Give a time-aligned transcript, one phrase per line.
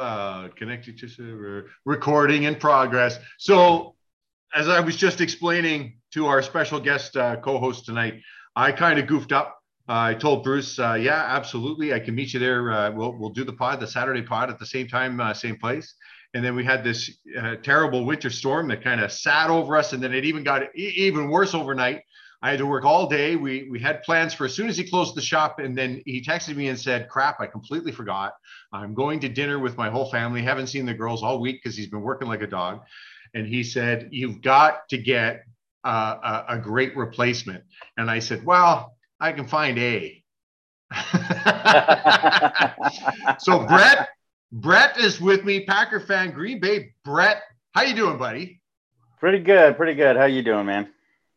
[0.00, 3.18] uh, connected to server, recording in progress.
[3.38, 3.94] So,
[4.54, 8.14] as I was just explaining to our special guest uh, co-host tonight,
[8.56, 9.58] I kind of goofed up.
[9.88, 12.72] Uh, I told Bruce, uh, "Yeah, absolutely, I can meet you there.
[12.72, 15.58] Uh, we'll we'll do the pod, the Saturday pod, at the same time, uh, same
[15.58, 15.94] place."
[16.32, 17.10] And then we had this
[17.62, 21.28] terrible winter storm that kind of sat over us, and then it even got even
[21.28, 22.02] worse overnight.
[22.42, 23.36] I had to work all day.
[23.36, 26.22] We we had plans for as soon as he closed the shop, and then he
[26.22, 28.32] texted me and said, "Crap, I completely forgot.
[28.72, 30.40] I'm going to dinner with my whole family.
[30.42, 32.80] Haven't seen the girls all week because he's been working like a dog."
[33.34, 35.44] And he said, "You've got to get
[35.84, 37.62] uh, a, a great replacement."
[37.98, 40.16] And I said, "Well, I can find a."
[43.38, 44.08] so Brett,
[44.50, 46.94] Brett is with me, Packer fan, Green Bay.
[47.04, 48.60] Brett, how you doing, buddy?
[49.18, 50.16] Pretty good, pretty good.
[50.16, 50.88] How you doing, man?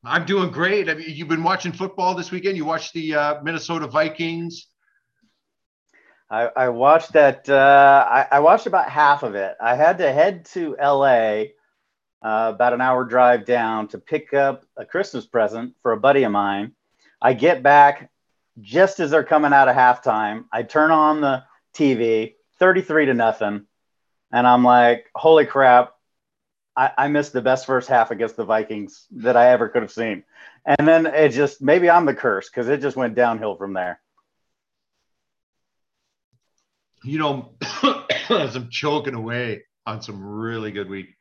[0.05, 0.87] I'm doing great.
[0.87, 2.57] Have you, you've been watching football this weekend?
[2.57, 4.67] You watched the uh, Minnesota Vikings.
[6.29, 7.47] I, I watched that.
[7.47, 9.55] Uh, I, I, watched about half of it.
[9.61, 11.43] I had to head to LA,
[12.21, 16.23] uh, about an hour drive down, to pick up a Christmas present for a buddy
[16.23, 16.73] of mine.
[17.21, 18.09] I get back
[18.59, 20.45] just as they're coming out of halftime.
[20.51, 21.43] I turn on the
[21.73, 23.67] TV, 33 to nothing,
[24.31, 25.92] and I'm like, "Holy crap!
[26.75, 29.91] I, I, missed the best first half against the Vikings that I ever could have
[29.91, 30.23] seen.
[30.65, 33.99] And then it just maybe I'm the curse because it just went downhill from there.
[37.03, 37.55] You know,
[38.29, 41.15] as I'm choking away on some really good week,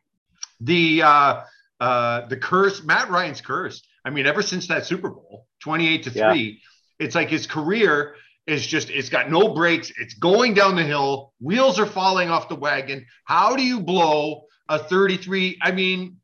[0.60, 1.42] the uh,
[1.80, 3.82] uh, the curse, Matt Ryan's curse.
[4.04, 6.30] I mean, ever since that Super Bowl, 28 to yeah.
[6.30, 6.60] three,
[7.00, 8.14] it's like his career
[8.46, 9.92] is just it's got no brakes.
[9.98, 11.32] It's going down the hill.
[11.40, 13.06] Wheels are falling off the wagon.
[13.24, 14.44] How do you blow?
[14.72, 15.58] A 33.
[15.60, 16.16] I mean,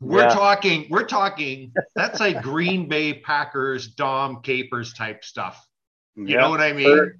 [0.00, 0.28] we're yeah.
[0.28, 5.66] talking, we're talking, that's like Green Bay Packers, Dom Capers type stuff.
[6.14, 7.14] You know what I mean?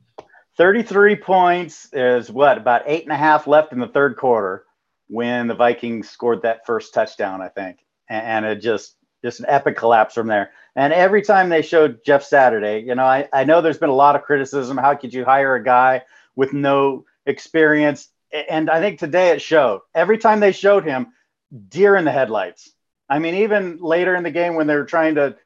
[0.57, 4.65] 33 points is what, about eight and a half left in the third quarter
[5.09, 7.79] when the Vikings scored that first touchdown, I think.
[8.09, 10.53] And it just, just an epic collapse from there.
[10.77, 13.95] And every time they showed Jeff Saturday, you know, I, I know there's been a
[13.95, 14.77] lot of criticism.
[14.77, 16.03] How could you hire a guy
[16.37, 18.09] with no experience?
[18.33, 19.81] And I think today it showed.
[19.95, 21.09] Every time they showed him,
[21.69, 22.71] deer in the headlights.
[23.09, 25.37] I mean, even later in the game when they were trying to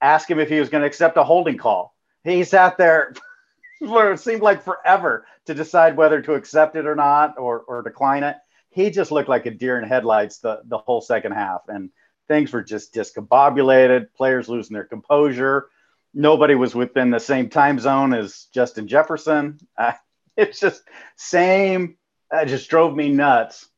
[0.00, 3.14] ask him if he was going to accept a holding call, he sat there
[3.80, 7.82] for it seemed like forever to decide whether to accept it or not or, or
[7.82, 8.36] decline it.
[8.70, 11.62] He just looked like a deer in headlights the, the whole second half.
[11.68, 11.90] And
[12.28, 15.68] things were just discombobulated, players losing their composure.
[16.14, 19.58] Nobody was within the same time zone as Justin Jefferson.
[19.76, 19.92] Uh,
[20.36, 20.82] it's just
[21.16, 21.96] same
[22.30, 23.68] that just drove me nuts.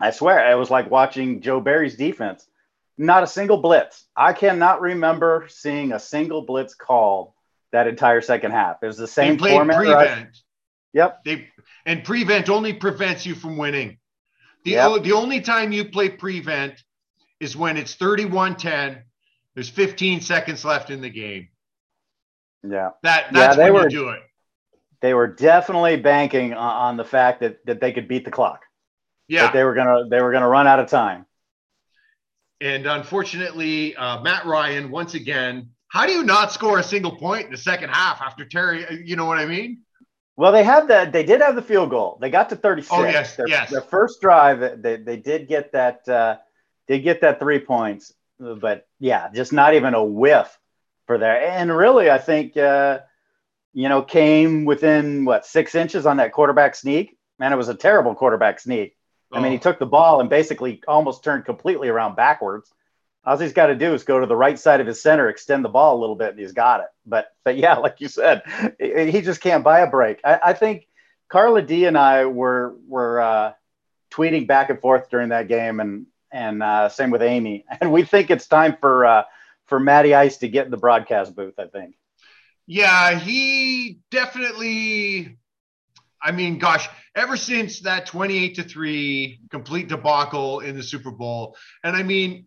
[0.00, 2.46] I swear, it was like watching Joe Barry's defense.
[2.98, 4.04] Not a single blitz.
[4.16, 7.32] I cannot remember seeing a single blitz called
[7.72, 8.82] that entire second half.
[8.82, 9.76] It was the same they format.
[9.76, 10.38] Prevent.
[10.92, 11.24] Yep.
[11.24, 11.48] They
[11.86, 13.98] and prevent only prevents you from winning.
[14.64, 14.86] The, yep.
[14.86, 16.82] o- the only time you play prevent
[17.40, 19.02] is when it's 31-10.
[19.54, 21.48] There's 15 seconds left in the game.
[22.62, 22.90] Yeah.
[23.02, 24.22] That that's yeah, when were, you do it
[25.04, 28.62] they were definitely banking on the fact that, that they could beat the clock.
[29.28, 31.26] Yeah, that they were gonna they were gonna run out of time.
[32.62, 35.68] And unfortunately, uh, Matt Ryan once again.
[35.88, 38.86] How do you not score a single point in the second half after Terry?
[38.86, 39.82] Uh, you know what I mean?
[40.36, 41.12] Well, they had that.
[41.12, 42.16] They did have the field goal.
[42.20, 42.90] They got to 36.
[42.90, 43.70] Oh yes, their, yes.
[43.70, 46.08] Their first drive, they, they did get that.
[46.08, 46.38] Uh,
[46.88, 50.58] did get that three points, but yeah, just not even a whiff
[51.06, 51.42] for there.
[51.42, 53.00] And really, I think uh,
[53.74, 57.18] you know, came within what six inches on that quarterback sneak.
[57.38, 58.96] Man, it was a terrible quarterback sneak.
[59.32, 59.60] I mean, he oh.
[59.60, 62.72] took the ball and basically almost turned completely around backwards.
[63.24, 65.64] All he's got to do is go to the right side of his center, extend
[65.64, 66.86] the ball a little bit, and he's got it.
[67.04, 68.42] But, but yeah, like you said,
[68.78, 70.20] he just can't buy a break.
[70.24, 70.86] I, I think
[71.28, 73.52] Carla D and I were were uh,
[74.12, 77.64] tweeting back and forth during that game, and and uh, same with Amy.
[77.80, 79.24] And we think it's time for uh,
[79.66, 81.58] for Matty Ice to get in the broadcast booth.
[81.58, 81.96] I think.
[82.66, 85.36] Yeah, he definitely.
[86.22, 91.54] I mean, gosh, ever since that 28 to 3 complete debacle in the Super Bowl,
[91.82, 92.46] and I mean,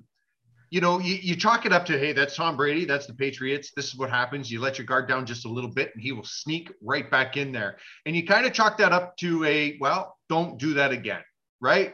[0.72, 3.72] you know, you, you chalk it up to, hey, that's Tom Brady, that's the Patriots.
[3.76, 4.52] This is what happens.
[4.52, 7.38] You let your guard down just a little bit, and he will sneak right back
[7.38, 7.78] in there.
[8.06, 11.22] And you kind of chalk that up to a, well, don't do that again,
[11.62, 11.94] right?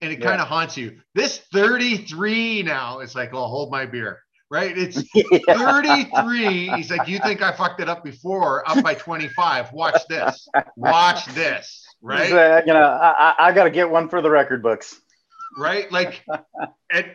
[0.00, 0.26] And it yeah.
[0.26, 1.00] kind of haunts you.
[1.14, 4.23] This 33 now is like, well, hold my beer
[4.54, 4.78] right?
[4.78, 5.02] It's
[5.48, 6.68] 33.
[6.68, 8.68] He's like, You think I fucked it up before?
[8.70, 9.72] Up by 25.
[9.72, 10.48] Watch this.
[10.76, 11.84] Watch this.
[12.00, 12.32] Right.
[12.32, 15.00] Uh, you know, I, I got to get one for the record books.
[15.58, 15.90] Right.
[15.90, 16.24] Like,
[16.92, 17.06] and,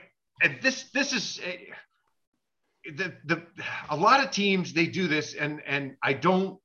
[0.41, 3.41] and this, this is eh, the, the,
[3.89, 6.59] a lot of teams, they do this and, and I don't,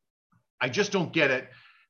[0.60, 1.48] I just don't get it.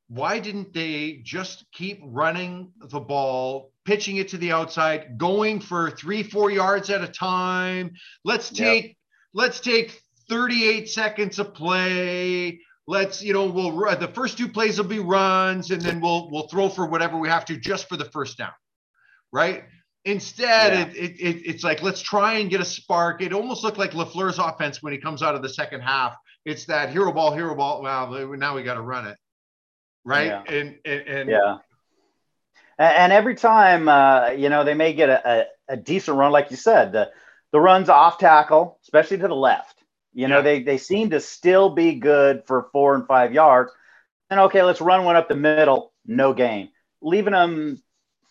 [0.09, 5.91] why didn't they just keep running the ball, pitching it to the outside, going for
[5.91, 7.93] three, four yards at a time?
[8.25, 8.95] Let's take, yep.
[9.33, 12.61] let's take 38 seconds of play.
[12.87, 16.31] Let's, you know, we'll run the first two plays will be runs, and then we'll
[16.31, 18.53] we'll throw for whatever we have to just for the first down,
[19.33, 19.65] right?
[20.05, 21.03] Instead, yeah.
[21.03, 23.23] it, it, it's like let's try and get a spark.
[23.23, 26.15] It almost looked like Lafleur's offense when he comes out of the second half.
[26.45, 27.83] It's that hero ball, hero ball.
[27.83, 29.17] Wow, now we got to run it,
[30.05, 30.27] right?
[30.27, 30.43] Yeah.
[30.47, 31.57] And, and, and yeah.
[32.79, 36.51] And every time, uh, you know, they may get a, a, a, decent run, like
[36.51, 37.11] you said, the
[37.53, 39.83] the runs off tackle, especially to the left.
[40.13, 40.43] You know, yeah.
[40.43, 43.73] they they seem to still be good for four and five yards.
[44.31, 47.83] And okay, let's run one up the middle, no gain, leaving them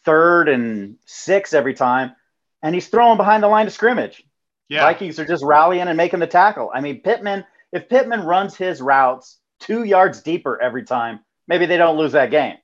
[0.03, 2.13] third and six every time,
[2.61, 4.23] and he's throwing behind the line of scrimmage.
[4.69, 4.81] Yeah.
[4.81, 6.71] Vikings are just rallying and making the tackle.
[6.73, 11.77] I mean, Pittman, if Pittman runs his routes two yards deeper every time, maybe they
[11.77, 12.55] don't lose that game.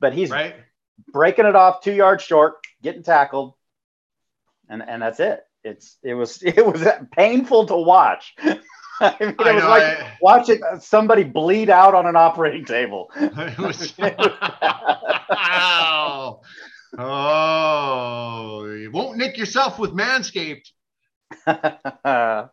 [0.00, 0.54] But he's right.
[1.12, 3.54] Breaking it off two yards short, getting tackled,
[4.68, 5.40] and and that's it.
[5.64, 8.34] It's it was it was painful to watch.
[8.98, 12.64] I mean, it I was know, like I, watching somebody bleed out on an operating
[12.64, 13.10] table.
[13.16, 13.92] It was,
[15.28, 16.40] wow.
[16.98, 20.70] Oh, you won't nick yourself with Manscaped.
[21.46, 22.50] that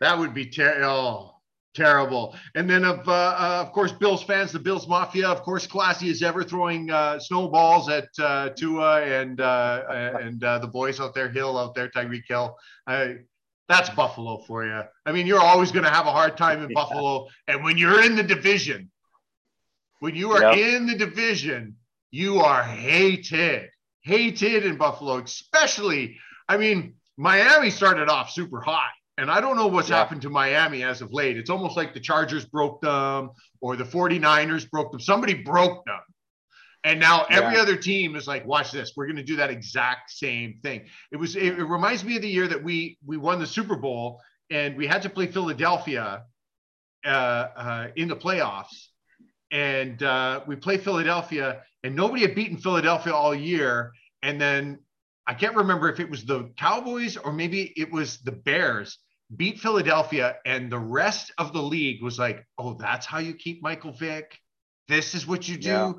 [0.00, 0.84] would be terrible.
[0.86, 1.35] oh,
[1.76, 2.34] terrible.
[2.54, 6.10] And then, of uh, uh, of course, Bills fans, the Bills Mafia, of course, classy
[6.10, 9.82] as ever, throwing uh, snowballs at uh, Tua and uh,
[10.20, 12.56] and uh, the boys out there, Hill out there, Tyreek Hill.
[12.86, 13.16] I,
[13.68, 14.82] that's Buffalo for you.
[15.04, 16.74] I mean, you're always going to have a hard time in yeah.
[16.74, 18.90] Buffalo, and when you're in the division,
[20.00, 20.56] when you are yep.
[20.56, 21.76] in the division
[22.10, 23.68] you are hated,
[24.02, 26.16] hated in Buffalo, especially.
[26.48, 28.92] I mean, Miami started off super hot.
[29.18, 29.96] And I don't know what's yeah.
[29.96, 31.36] happened to Miami as of late.
[31.36, 33.30] It's almost like the Chargers broke them
[33.60, 35.00] or the 49ers broke them.
[35.00, 36.00] Somebody broke them.
[36.84, 37.62] And now every yeah.
[37.62, 38.92] other team is like, watch this.
[38.96, 40.86] We're going to do that exact same thing.
[41.10, 41.34] It was.
[41.34, 44.20] It, it, reminds me of the year that we we won the Super Bowl
[44.50, 46.22] and we had to play Philadelphia
[47.04, 48.88] uh, uh, in the playoffs,
[49.50, 53.90] and uh, we play Philadelphia, and nobody had beaten Philadelphia all year.
[54.22, 54.78] And then
[55.26, 58.98] I can't remember if it was the Cowboys or maybe it was the Bears
[59.34, 63.62] beat Philadelphia, and the rest of the league was like, "Oh, that's how you keep
[63.62, 64.38] Michael Vick.
[64.88, 65.92] This is what you do." Yeah.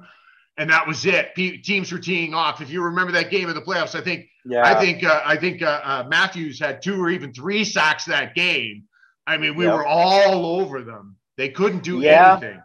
[0.59, 1.35] And that was it.
[1.35, 2.61] P- teams were teeing off.
[2.61, 4.65] If you remember that game in the playoffs, I think, yeah.
[4.65, 8.33] I think, uh, I think uh, uh, Matthews had two or even three sacks that
[8.33, 8.85] game.
[9.27, 9.75] I mean, we yep.
[9.75, 11.17] were all over them.
[11.35, 12.37] They couldn't do yeah.
[12.37, 12.63] anything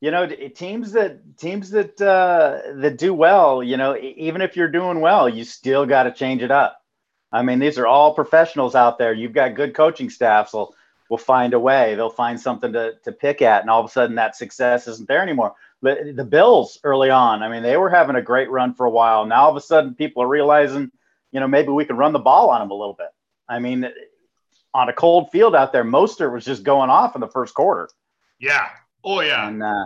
[0.00, 4.70] you know teams that teams that uh, that do well you know even if you're
[4.70, 6.78] doing well you still got to change it up
[7.32, 9.12] i mean these are all professionals out there.
[9.12, 10.52] You've got good coaching staffs.
[10.52, 10.74] Will
[11.08, 11.94] will find a way.
[11.94, 15.06] They'll find something to, to pick at and all of a sudden that success isn't
[15.06, 15.54] there anymore.
[15.82, 18.90] The, the bills early on i mean they were having a great run for a
[18.90, 19.26] while.
[19.26, 20.90] Now all of a sudden people are realizing
[21.32, 23.10] you know maybe we can run the ball on them a little bit.
[23.48, 23.88] I mean
[24.74, 27.88] on a cold field out there Mostert was just going off in the first quarter.
[28.38, 28.68] Yeah.
[29.04, 29.48] Oh yeah.
[29.48, 29.84] And, uh,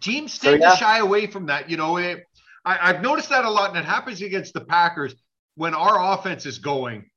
[0.00, 0.70] Teams tend so, yeah.
[0.72, 1.68] to shy away from that.
[1.68, 2.24] You know, it,
[2.64, 5.14] I, I've noticed that a lot, and it happens against the Packers
[5.56, 7.08] when our offense is going.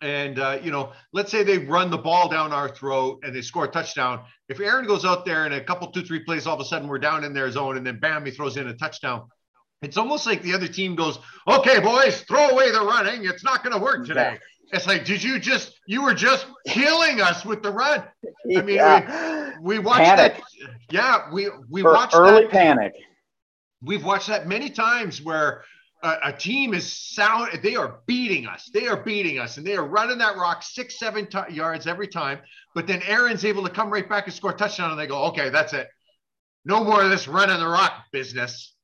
[0.00, 3.42] And uh, you know, let's say they run the ball down our throat and they
[3.42, 4.20] score a touchdown.
[4.48, 6.86] If Aaron goes out there and a couple, two, three plays, all of a sudden
[6.86, 9.28] we're down in their zone, and then bam, he throws in a touchdown.
[9.82, 13.24] It's almost like the other team goes, "Okay, boys, throw away the running.
[13.24, 14.38] It's not going to work today."
[14.72, 18.04] It's like, did you just you were just killing us with the run?
[18.56, 19.52] I mean, yeah.
[19.60, 20.34] we, we watched panic.
[20.34, 20.70] that.
[20.90, 22.50] Yeah, we we For watched early that.
[22.50, 22.92] panic.
[23.82, 25.64] We've watched that many times where
[26.02, 27.60] a, a, team is sound.
[27.62, 28.70] They are beating us.
[28.72, 32.08] They are beating us, and they are running that rock six, seven t- yards every
[32.08, 32.38] time.
[32.74, 35.24] But then Aaron's able to come right back and score a touchdown, and they go,
[35.26, 35.88] "Okay, that's it.
[36.64, 38.74] No more of this running the rock business."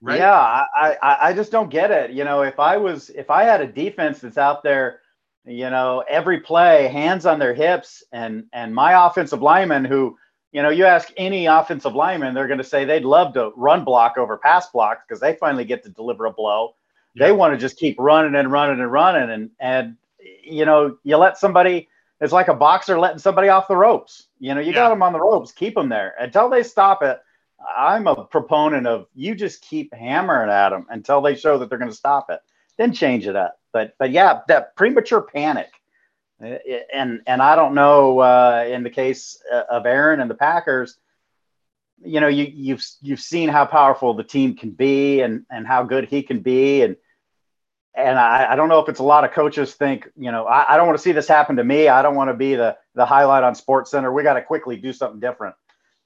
[0.00, 0.18] Right?
[0.18, 2.10] Yeah, I, I I just don't get it.
[2.10, 5.00] You know, if I was if I had a defense that's out there
[5.44, 10.16] you know, every play, hands on their hips, and and my offensive lineman, who,
[10.52, 13.84] you know, you ask any offensive lineman, they're going to say they'd love to run
[13.84, 16.74] block over pass block because they finally get to deliver a blow.
[17.14, 17.26] Yeah.
[17.26, 19.96] They want to just keep running and running and running, and and
[20.44, 21.88] you know, you let somebody.
[22.20, 24.28] It's like a boxer letting somebody off the ropes.
[24.38, 24.74] You know, you yeah.
[24.74, 27.18] got them on the ropes, keep them there until they stop it.
[27.76, 31.78] I'm a proponent of you just keep hammering at them until they show that they're
[31.78, 32.40] going to stop it,
[32.76, 33.58] then change it up.
[33.72, 35.70] But but yeah, that premature panic,
[36.42, 40.96] and and I don't know uh, in the case uh, of Aaron and the Packers,
[42.04, 45.84] you know you you've you've seen how powerful the team can be and and how
[45.84, 46.82] good he can be.
[46.82, 46.96] And
[47.94, 50.74] and I, I don't know if it's a lot of coaches think you know I,
[50.74, 51.88] I don't want to see this happen to me.
[51.88, 54.12] I don't want to be the the highlight on Sports Center.
[54.12, 55.54] We got to quickly do something different.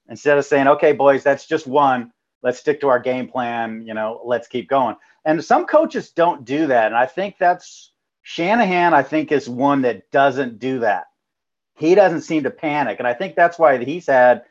[0.08, 2.12] Instead of saying okay boys that's just one.
[2.42, 3.84] Let's stick to our game plan.
[3.86, 4.96] You know, let's keep going.
[5.24, 7.92] And some coaches don't do that, and I think that's
[8.28, 8.92] Shanahan.
[8.92, 11.04] I think is one that doesn't do that.
[11.76, 14.42] He doesn't seem to panic, and I think that's why he's had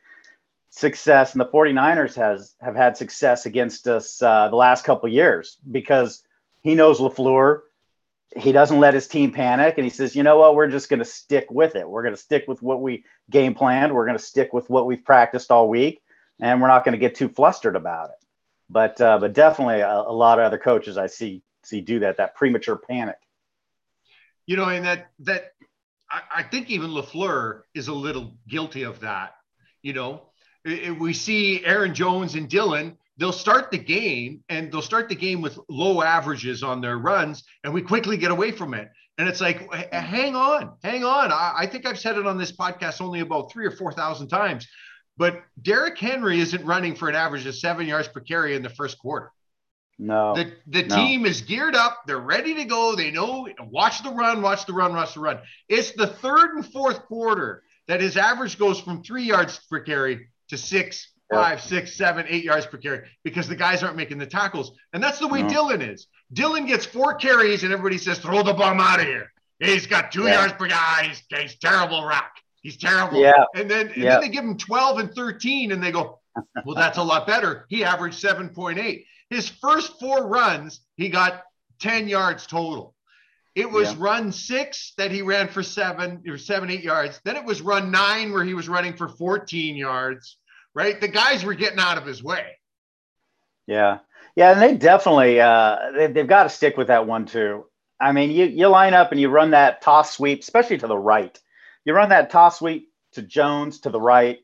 [0.70, 5.58] success and the 49ers has have had success against us uh, the last couple years
[5.70, 6.24] because
[6.64, 7.62] he knows LaFleur.
[8.38, 11.00] He doesn't let his team panic and he says, you know what, we're just going
[11.00, 11.90] to stick with it.
[11.90, 13.94] We're going to stick with what we game planned.
[13.94, 16.02] We're going to stick with what we've practiced all week
[16.40, 18.26] and we're not going to get too flustered about it.
[18.70, 22.18] But uh, but definitely a, a lot of other coaches I see see do that,
[22.18, 23.18] that premature panic.
[24.48, 25.52] You know, and that that
[26.10, 29.36] I, I think even LaFleur is a little guilty of that.
[29.82, 30.22] You know,
[31.00, 32.98] we see Aaron Jones and Dillon.
[33.18, 37.44] they'll start the game and they'll start the game with low averages on their runs,
[37.64, 38.90] and we quickly get away from it.
[39.18, 41.32] And it's like, hang on, hang on.
[41.32, 44.68] I, I think I've said it on this podcast only about three or 4,000 times,
[45.18, 48.70] but Derrick Henry isn't running for an average of seven yards per carry in the
[48.70, 49.32] first quarter.
[49.98, 50.36] No.
[50.36, 50.96] The, the no.
[50.96, 52.04] team is geared up.
[52.06, 52.96] They're ready to go.
[52.96, 55.40] They know, watch the run, watch the run, watch the run.
[55.70, 60.28] It's the third and fourth quarter that his average goes from three yards per carry
[60.50, 64.26] to six, five, six, seven, eight yards per carry because the guys aren't making the
[64.26, 64.78] tackles.
[64.94, 65.50] And that's the way no.
[65.50, 66.08] Dillon is.
[66.34, 69.32] Dillon gets four carries and everybody says, throw the bum out of here.
[69.60, 70.42] He's got two yeah.
[70.42, 71.08] yards per guy.
[71.08, 72.32] He's, he's terrible rock.
[72.62, 73.22] He's terrible.
[73.22, 73.46] Yeah.
[73.56, 74.12] And then, and yeah.
[74.12, 76.20] then they give him 12 and 13 and they go,
[76.66, 77.66] well, that's a lot better.
[77.70, 79.06] He averaged 7.8.
[79.36, 81.44] His first four runs, he got
[81.82, 82.96] 10 yards total.
[83.54, 83.98] It was yeah.
[84.00, 87.20] run six that he ran for seven or seven, eight yards.
[87.26, 90.38] Then it was run nine where he was running for 14 yards,
[90.74, 91.02] right?
[91.02, 92.46] The guys were getting out of his way.
[93.68, 94.00] Yeah.
[94.38, 94.54] Yeah.
[94.54, 97.66] And they definitely, uh, they, they've got to stick with that one too.
[98.00, 100.98] I mean, you, you line up and you run that toss sweep, especially to the
[100.98, 101.38] right.
[101.84, 104.40] You run that toss sweep to Jones to the right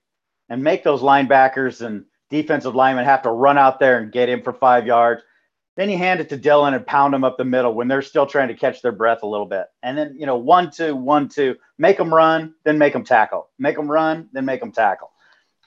[0.49, 4.41] and make those linebackers and defensive linemen have to run out there and get him
[4.41, 5.21] for five yards.
[5.77, 8.25] Then you hand it to Dillon and pound him up the middle when they're still
[8.25, 9.67] trying to catch their breath a little bit.
[9.83, 13.49] And then, you know, one, two, one, two, make them run, then make them tackle.
[13.59, 15.11] Make them run, then make them tackle.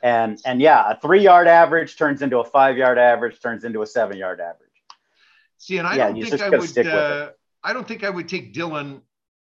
[0.03, 3.81] And and yeah, a three yard average turns into a five yard average, turns into
[3.81, 4.69] a seven yard average.
[5.57, 6.87] See, and I yeah, don't think I would.
[6.87, 7.31] Uh,
[7.63, 9.01] I don't think I would take Dillon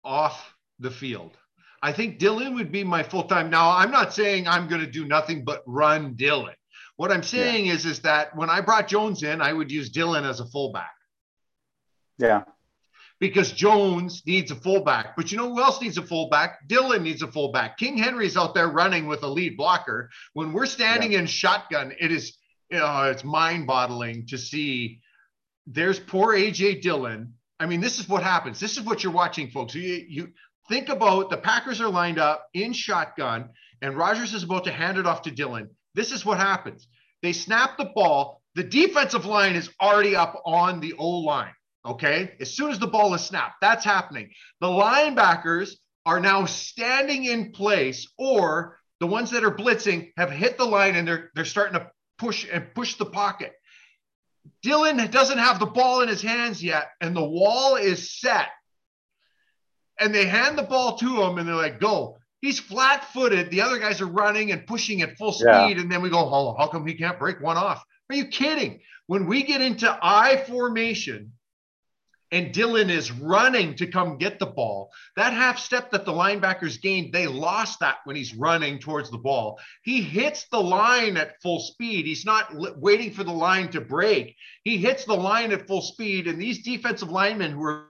[0.03, 1.37] off the field.
[1.81, 3.49] I think Dillon would be my full time.
[3.49, 6.53] Now, I'm not saying I'm going to do nothing but run Dillon.
[6.95, 7.73] What I'm saying yeah.
[7.73, 10.91] is, is that when I brought Jones in, I would use Dillon as a fullback.
[12.17, 12.43] Yeah.
[13.19, 15.15] Because Jones needs a fullback.
[15.15, 16.67] But you know who else needs a fullback?
[16.67, 17.77] Dillon needs a fullback.
[17.77, 20.09] King Henry's out there running with a lead blocker.
[20.33, 21.19] When we're standing yeah.
[21.19, 22.37] in shotgun, it is
[22.73, 24.99] you know, it's mind-boggling to see
[25.67, 27.35] there's poor AJ Dillon.
[27.59, 28.59] I mean, this is what happens.
[28.59, 29.75] This is what you're watching, folks.
[29.75, 30.31] You, you
[30.67, 33.49] think about the Packers are lined up in shotgun,
[33.83, 35.69] and Rodgers is about to hand it off to Dillon.
[35.95, 36.87] This is what happens.
[37.21, 38.41] They snap the ball.
[38.55, 41.53] The defensive line is already up on the O line.
[41.85, 42.35] Okay.
[42.39, 44.29] As soon as the ball is snapped, that's happening.
[44.61, 50.57] The linebackers are now standing in place, or the ones that are blitzing have hit
[50.57, 53.53] the line and they're they're starting to push and push the pocket.
[54.61, 58.49] Dillon doesn't have the ball in his hands yet, and the wall is set.
[59.99, 63.51] And they hand the ball to him, and they're like, "Go!" He's flat footed.
[63.51, 65.45] The other guys are running and pushing at full speed.
[65.47, 65.79] Yeah.
[65.79, 67.81] And then we go, oh, how come he can't break one off?
[68.09, 68.81] Are you kidding?
[69.07, 71.31] When we get into I formation
[72.33, 76.81] and Dillon is running to come get the ball, that half step that the linebackers
[76.81, 79.57] gained, they lost that when he's running towards the ball.
[79.83, 82.05] He hits the line at full speed.
[82.05, 84.35] He's not waiting for the line to break.
[84.65, 86.27] He hits the line at full speed.
[86.27, 87.85] And these defensive linemen who are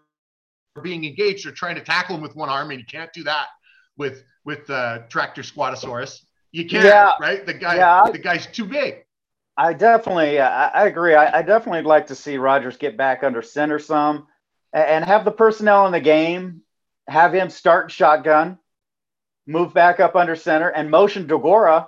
[0.83, 3.47] being engaged are trying to tackle him with one arm, and you can't do that
[3.97, 6.21] with with uh, Tractor Squatosaurus.
[6.51, 7.11] You can't, yeah.
[7.19, 7.45] right?
[7.45, 9.05] The guy, yeah, the guy's too big.
[9.57, 11.15] I definitely, I, I agree.
[11.15, 14.27] I, I, definitely like to see Rodgers get back under center some,
[14.71, 16.61] and, and have the personnel in the game,
[17.07, 18.57] have him start shotgun,
[19.45, 21.87] move back up under center, and motion Deguara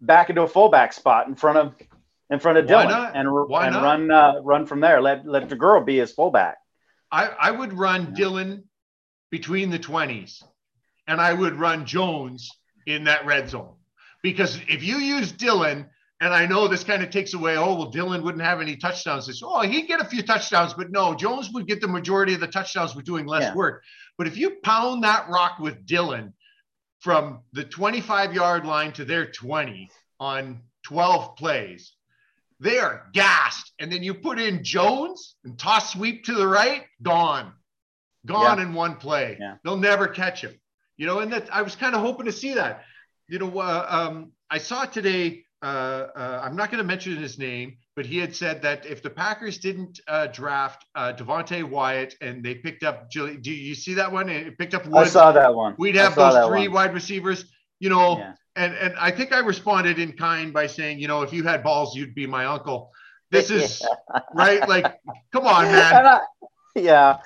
[0.00, 1.74] back into a fullback spot in front of
[2.30, 3.82] in front of Dillon, and, Why and not?
[3.82, 5.00] run uh, run from there.
[5.00, 6.58] Let let Deguara be his fullback.
[7.10, 8.14] I, I would run yeah.
[8.14, 8.64] Dillon
[9.30, 10.42] between the twenties
[11.12, 12.50] and I would run Jones
[12.86, 13.74] in that red zone.
[14.22, 15.86] Because if you use Dillon,
[16.22, 19.28] and I know this kind of takes away, oh, well, Dillon wouldn't have any touchdowns.
[19.28, 22.40] It's, oh, he'd get a few touchdowns, but no, Jones would get the majority of
[22.40, 23.54] the touchdowns with doing less yeah.
[23.54, 23.82] work.
[24.16, 26.32] But if you pound that rock with Dillon
[27.00, 31.92] from the 25 yard line to their 20 on 12 plays,
[32.58, 33.70] they are gassed.
[33.78, 37.52] And then you put in Jones and toss sweep to the right, gone,
[38.24, 38.64] gone yeah.
[38.64, 39.36] in one play.
[39.38, 39.56] Yeah.
[39.62, 40.54] They'll never catch him
[40.96, 42.84] you know, and that I was kind of hoping to see that.
[43.28, 47.38] You know, uh, um, I saw today uh, uh, I'm not going to mention his
[47.38, 52.16] name, but he had said that if the Packers didn't uh, draft uh, Devonte Wyatt
[52.20, 54.28] and they picked up, do you see that one?
[54.28, 55.10] It picked up Woods.
[55.10, 55.76] I saw that one.
[55.78, 56.72] We'd have those three one.
[56.74, 57.44] wide receivers.
[57.78, 58.34] You know, yeah.
[58.56, 61.62] and and I think I responded in kind by saying, you know, if you had
[61.62, 62.90] balls, you'd be my uncle.
[63.30, 63.82] This is
[64.12, 64.20] yeah.
[64.34, 64.68] right.
[64.68, 65.00] Like,
[65.32, 66.06] come on, man.
[66.06, 66.20] I,
[66.74, 67.18] yeah,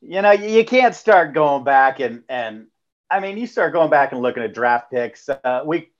[0.00, 2.66] you know, you can't start going back and and
[3.10, 5.28] I mean, you start going back and looking at draft picks.
[5.28, 5.90] Uh, we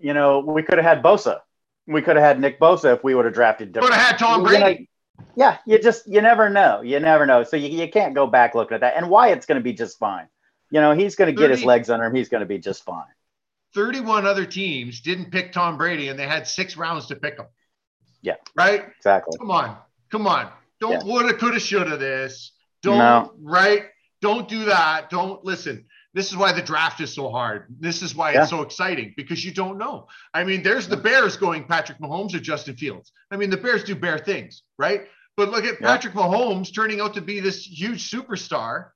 [0.00, 1.40] you know, we could have had Bosa.
[1.86, 3.74] We could have had Nick Bosa if we would have drafted.
[3.74, 4.88] Could have had Tom Brady.
[5.36, 6.82] yeah, you just you never know.
[6.82, 7.42] You never know.
[7.42, 8.96] So you, you can't go back looking at that.
[8.96, 10.28] And Wyatt's going to be just fine.
[10.70, 12.14] You know, he's going to get his legs under him.
[12.14, 13.06] He's going to be just fine.
[13.74, 17.46] 31 other teams didn't pick Tom Brady and they had six rounds to pick him.
[18.22, 18.34] Yeah.
[18.54, 18.84] Right?
[18.96, 19.38] Exactly.
[19.38, 19.76] Come on.
[20.10, 20.50] Come on.
[20.80, 21.04] Don't yeah.
[21.04, 22.52] woulda, coulda, shoulda this.
[22.82, 23.32] Don't, no.
[23.40, 23.84] right?
[24.20, 25.10] Don't do that.
[25.10, 25.86] Don't listen.
[26.14, 27.66] This is why the draft is so hard.
[27.78, 28.42] This is why yeah.
[28.42, 30.08] it's so exciting because you don't know.
[30.32, 33.12] I mean, there's the Bears going Patrick Mahomes or Justin Fields.
[33.30, 35.02] I mean, the Bears do bear things, right?
[35.36, 35.86] But look at yeah.
[35.86, 38.88] Patrick Mahomes turning out to be this huge superstar.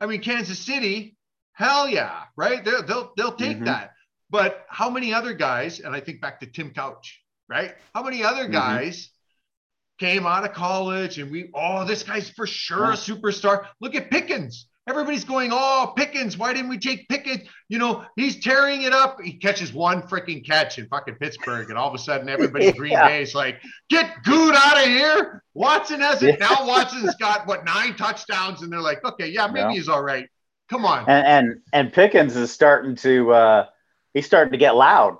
[0.00, 1.16] I mean, Kansas City,
[1.54, 2.64] hell yeah, right?
[2.64, 3.64] They'll they'll, they'll take mm-hmm.
[3.64, 3.92] that.
[4.28, 5.80] But how many other guys?
[5.80, 7.74] And I think back to Tim Couch, right?
[7.94, 8.52] How many other mm-hmm.
[8.52, 10.06] guys mm-hmm.
[10.06, 13.66] came out of college and we, oh, this guy's for sure a superstar.
[13.80, 14.68] Look at Pickens.
[14.88, 17.48] Everybody's going, oh, Pickens, why didn't we take Pickens?
[17.68, 19.20] You know, he's tearing it up.
[19.20, 22.72] He catches one freaking catch in fucking Pittsburgh, and all of a sudden everybody in
[22.76, 23.06] Green yeah.
[23.06, 25.44] Bay is like, get good out of here.
[25.54, 26.38] Watson has it.
[26.40, 26.48] Yeah.
[26.48, 29.72] Now Watson's got what nine touchdowns, and they're like, okay, yeah, maybe yeah.
[29.72, 30.28] he's all right.
[30.68, 31.08] Come on.
[31.08, 33.66] And, and and Pickens is starting to uh
[34.14, 35.18] he's starting to get loud.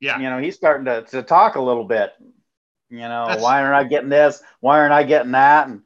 [0.00, 0.18] Yeah.
[0.18, 2.12] You know, he's starting to, to talk a little bit.
[2.88, 4.42] You know, That's, why aren't I getting this?
[4.60, 5.68] Why aren't I getting that?
[5.68, 5.82] And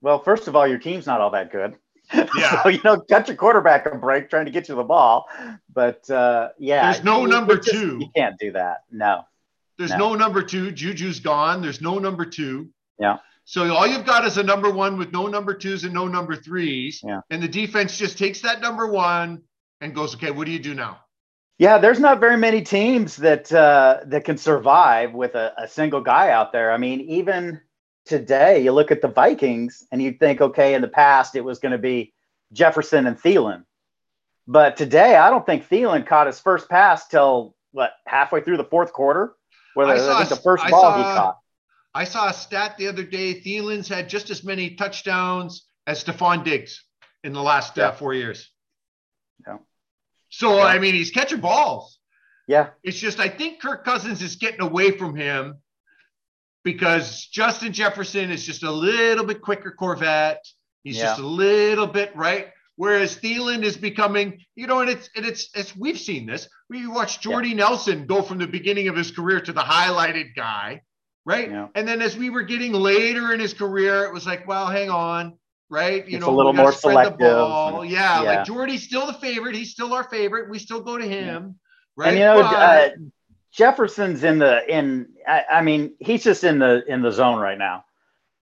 [0.00, 1.76] well, first of all, your team's not all that good.
[2.12, 2.62] Yeah.
[2.62, 5.28] so, you know, cut your quarterback a break trying to get you the ball.
[5.72, 6.90] But uh, yeah.
[6.90, 7.98] There's no you, number just, two.
[8.00, 8.84] You can't do that.
[8.90, 9.24] No.
[9.76, 10.10] There's no.
[10.10, 10.72] no number two.
[10.72, 11.62] Juju's gone.
[11.62, 12.70] There's no number two.
[12.98, 13.18] Yeah.
[13.44, 16.36] So all you've got is a number one with no number twos and no number
[16.36, 17.00] threes.
[17.02, 17.20] Yeah.
[17.30, 19.42] And the defense just takes that number one
[19.80, 21.00] and goes, okay, what do you do now?
[21.58, 26.00] Yeah, there's not very many teams that uh, that can survive with a, a single
[26.00, 26.70] guy out there.
[26.70, 27.60] I mean, even
[28.04, 31.58] today, you look at the Vikings and you think, okay, in the past it was
[31.58, 32.12] going to be
[32.52, 33.64] Jefferson and Thielen.
[34.46, 38.64] But today, I don't think Thielen caught his first pass till what halfway through the
[38.64, 39.34] fourth quarter.
[39.74, 41.38] Whether I, saw, I think the first I ball saw, he caught.
[41.94, 43.40] I saw a stat the other day.
[43.40, 46.82] Thielen's had just as many touchdowns as Stefon Diggs
[47.24, 47.88] in the last uh, yeah.
[47.88, 48.50] uh, four years.
[49.46, 49.58] Yeah.
[50.30, 50.64] So yeah.
[50.64, 51.98] I mean, he's catching balls.
[52.46, 52.70] Yeah.
[52.82, 55.58] It's just I think Kirk Cousins is getting away from him
[56.72, 60.44] because Justin Jefferson is just a little bit quicker Corvette.
[60.84, 61.04] He's yeah.
[61.04, 62.48] just a little bit right.
[62.76, 66.46] Whereas Thielen is becoming, you know, and it's and it's it's we've seen this.
[66.68, 67.56] We watched Jordy yeah.
[67.56, 70.82] Nelson go from the beginning of his career to the highlighted guy,
[71.24, 71.50] right?
[71.50, 71.68] Yeah.
[71.74, 74.90] And then as we were getting later in his career, it was like, well, hang
[74.90, 75.38] on,
[75.70, 76.06] right?
[76.06, 77.18] You it's know, a little more selective.
[77.20, 79.54] Yeah, yeah, like Jordy's still the favorite.
[79.54, 80.50] He's still our favorite.
[80.50, 81.58] We still go to him,
[81.96, 82.08] right?
[82.10, 82.90] And you know, uh,
[83.52, 85.08] Jefferson's in the in.
[85.26, 87.84] I, I, mean, he's just in the in the zone right now.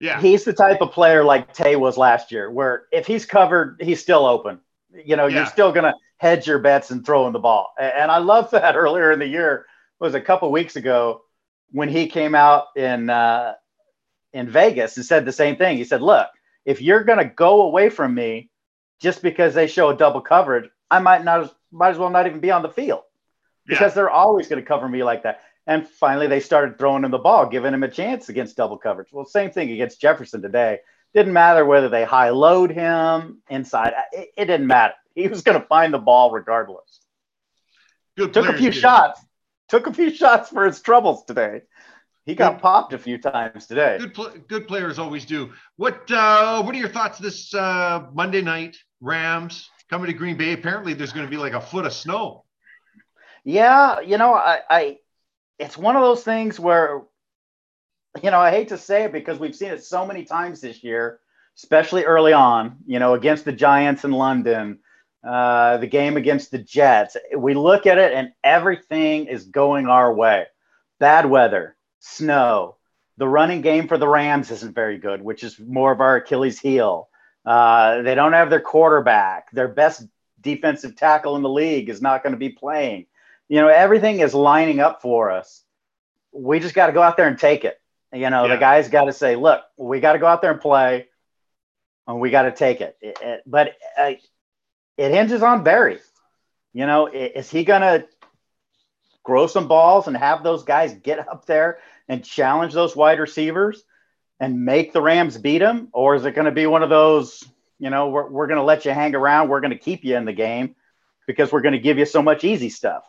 [0.00, 3.80] Yeah, he's the type of player like Tay was last year, where if he's covered,
[3.80, 4.60] he's still open.
[4.92, 5.38] You know, yeah.
[5.38, 7.74] you're still gonna hedge your bets and throw in the ball.
[7.78, 9.66] And I love that earlier in the year
[10.00, 11.22] was a couple weeks ago
[11.70, 13.54] when he came out in uh,
[14.32, 15.76] in Vegas and said the same thing.
[15.76, 16.28] He said, "Look,
[16.64, 18.50] if you're gonna go away from me
[19.00, 22.40] just because they show a double coverage, I might not might as well not even
[22.40, 23.03] be on the field."
[23.66, 23.94] Because yeah.
[23.94, 25.40] they're always going to cover me like that.
[25.66, 29.08] And finally, they started throwing him the ball, giving him a chance against double coverage.
[29.12, 30.80] Well, same thing against Jefferson today.
[31.14, 33.94] Didn't matter whether they high load him inside.
[34.12, 34.94] It, it didn't matter.
[35.14, 37.00] He was going to find the ball regardless.
[38.16, 39.20] Good Took a few shots.
[39.68, 41.62] Took a few shots for his troubles today.
[42.26, 43.98] He got good, popped a few times today.
[43.98, 45.52] Good, pl- good players always do.
[45.76, 48.76] What uh, What are your thoughts this uh, Monday night?
[49.00, 50.52] Rams coming to Green Bay.
[50.52, 52.43] Apparently, there's going to be like a foot of snow.
[53.44, 54.98] Yeah, you know, I, I
[55.58, 57.02] it's one of those things where
[58.22, 60.84] you know, I hate to say it because we've seen it so many times this
[60.84, 61.20] year,
[61.56, 64.78] especially early on, you know, against the Giants in London,
[65.26, 67.16] uh, the game against the Jets.
[67.36, 70.46] We look at it and everything is going our way.
[71.00, 72.76] Bad weather, snow.
[73.16, 76.60] The running game for the Rams isn't very good, which is more of our Achilles
[76.60, 77.08] heel.
[77.44, 79.50] Uh, they don't have their quarterback.
[79.52, 80.06] Their best
[80.40, 83.06] defensive tackle in the league is not going to be playing
[83.54, 85.62] you know, everything is lining up for us.
[86.32, 87.80] We just got to go out there and take it.
[88.12, 88.54] You know, yeah.
[88.54, 91.06] the guys got to say, look, we got to go out there and play,
[92.08, 92.96] and we got to take it.
[93.00, 94.14] it, it but uh,
[94.98, 96.00] it hinges on Barry.
[96.72, 98.06] You know, is he gonna
[99.22, 103.84] grow some balls and have those guys get up there and challenge those wide receivers
[104.40, 105.90] and make the Rams beat them?
[105.92, 107.44] Or is it going to be one of those,
[107.78, 110.16] you know, we're, we're going to let you hang around, we're going to keep you
[110.16, 110.74] in the game
[111.28, 113.08] because we're going to give you so much easy stuff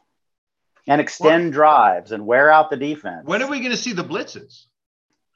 [0.87, 3.25] and extend drives and wear out the defense?
[3.25, 4.65] When are we going to see the blitzes?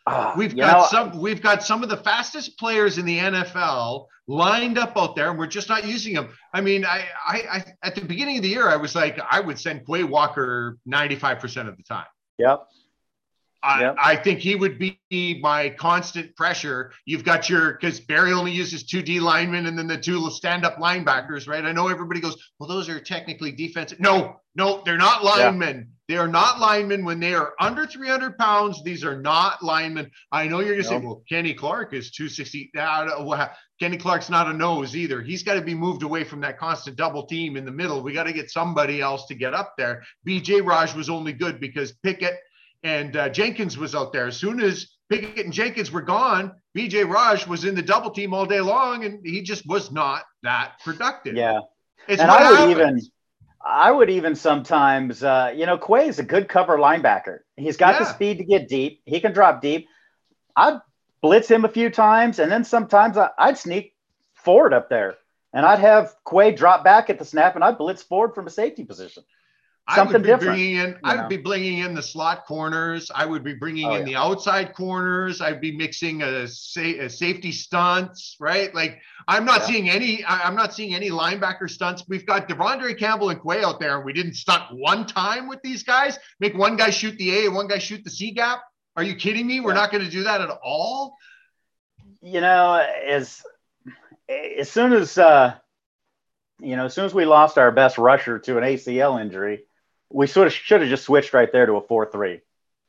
[0.07, 1.19] Ah, We've got know, some.
[1.19, 5.37] We've got some of the fastest players in the NFL lined up out there, and
[5.37, 6.29] we're just not using them.
[6.53, 9.39] I mean, I, I, I at the beginning of the year, I was like, I
[9.39, 12.07] would send Quay Walker ninety-five percent of the time.
[12.37, 12.67] Yep.
[13.61, 13.95] I, Yep.
[14.01, 16.91] I think he would be my constant pressure.
[17.05, 20.77] You've got your because Barry only uses two D linemen and then the two stand-up
[20.77, 21.65] linebackers, right?
[21.65, 23.99] I know everybody goes, well, those are technically defensive.
[23.99, 25.91] No, no, they're not linemen.
[26.07, 28.83] They are not linemen when they are under 300 pounds.
[28.83, 30.09] These are not linemen.
[30.31, 32.71] I know you're gonna say, well, Kenny Clark is 260.
[32.77, 35.21] Uh, well, Kenny Clark's not a nose either.
[35.21, 38.01] He's got to be moved away from that constant double team in the middle.
[38.01, 40.03] We got to get somebody else to get up there.
[40.27, 42.39] BJ Raj was only good because Pickett
[42.83, 44.27] and uh, Jenkins was out there.
[44.27, 48.33] As soon as Pickett and Jenkins were gone, BJ Raj was in the double team
[48.33, 51.35] all day long, and he just was not that productive.
[51.35, 51.59] Yeah.
[52.07, 53.05] it's and I would happens.
[53.05, 53.11] even,
[53.65, 57.39] I would even sometimes, uh, you know, Quay is a good cover linebacker.
[57.57, 59.01] He's got the speed to get deep.
[59.05, 59.87] He can drop deep.
[60.55, 60.79] I'd
[61.21, 63.95] blitz him a few times, and then sometimes I, I'd sneak
[64.33, 65.15] forward up there,
[65.53, 68.51] and I'd have Quay drop back at the snap, and I'd blitz forward from a
[68.51, 69.23] safety position.
[69.91, 70.97] I would be different, bringing in.
[71.03, 71.21] I know.
[71.21, 73.09] would be bringing in the slot corners.
[73.13, 74.05] I would be bringing Oh, in yeah.
[74.05, 75.41] the outside corners.
[75.41, 78.73] I'd be mixing a, sa- a safety stunts, right?
[78.75, 79.67] Like I'm not Yeah.
[79.67, 80.23] seeing any.
[80.23, 82.03] I- I'm not seeing any linebacker stunts.
[82.07, 85.61] We've got De'Vondre Campbell and Quay out there, and we didn't stunt one time with
[85.63, 86.17] these guys.
[86.39, 88.61] Make one guy shoot the A and one guy shoot the C gap.
[88.95, 89.59] Are you kidding me?
[89.59, 89.81] We're Yeah.
[89.81, 91.15] not going to do that at all.
[92.21, 92.75] you know,
[93.07, 93.41] as
[94.29, 95.55] as soon as uh,
[96.59, 99.63] you know, as soon as we lost our best rusher to an ACL injury,
[100.09, 102.41] we sort of should have just switched right there to a four-three.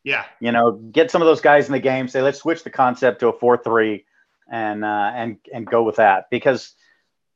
[0.04, 0.24] Yeah.
[0.40, 2.09] You know, get some of those guys in the game.
[2.09, 4.04] Say, let's switch the concept to a four-three,
[4.50, 6.74] and uh, and and go with that because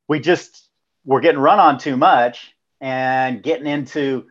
[0.08, 0.68] we just
[1.04, 4.26] we're getting run on too much and getting into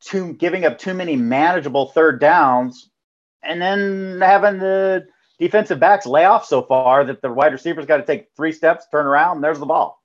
[0.00, 2.90] too giving up too many manageable third downs,
[3.42, 5.06] and then having the
[5.38, 8.86] defensive backs lay off so far that the wide receivers got to take three steps,
[8.90, 9.95] turn around, and there's the ball.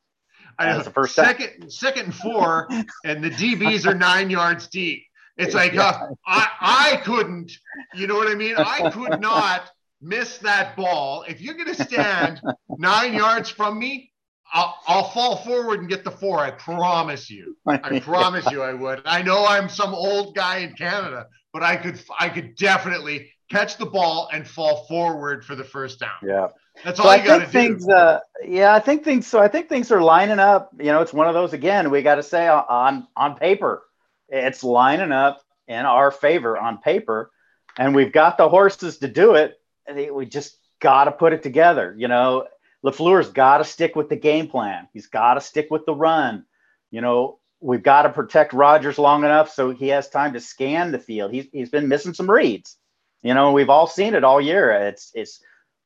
[0.68, 0.84] I know.
[0.84, 2.68] the first second, second and four,
[3.06, 5.04] and the DBs are nine yards deep.
[5.38, 5.84] It's like Yeah.
[5.84, 7.52] uh, I, I couldn't,
[7.96, 8.56] you know what I mean?
[8.58, 9.70] I could not
[10.02, 11.24] miss that ball.
[11.28, 12.42] If you're going to stand
[12.78, 14.12] nine yards from me,
[14.54, 16.40] I'll, I'll fall forward and get the four.
[16.40, 17.56] I promise you.
[17.66, 19.02] I promise you, I would.
[19.06, 23.78] I know I'm some old guy in Canada, but I could, I could definitely catch
[23.78, 26.10] the ball and fall forward for the first down.
[26.24, 26.48] Yeah.
[26.84, 27.80] That's all I you got to think do.
[27.80, 29.28] things, uh, yeah, I think things.
[29.28, 30.72] So I think things are lining up.
[30.80, 31.92] You know, it's one of those again.
[31.92, 33.84] We got to say on- on paper,
[34.30, 37.30] it's lining up in our favor on paper,
[37.78, 39.60] and we've got the horses to do it.
[39.86, 41.94] And it- we just got to put it together.
[41.98, 42.48] You know,
[42.86, 44.88] Lafleur's got to stick with the game plan.
[44.94, 46.46] He's got to stick with the run.
[46.90, 50.92] You know, we've got to protect Rodgers long enough so he has time to scan
[50.92, 51.32] the field.
[51.34, 52.78] He's he's been missing some reads.
[53.22, 54.72] You know, we've all seen it all year.
[54.72, 55.42] It's it's